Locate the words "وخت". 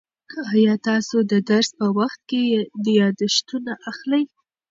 1.97-2.19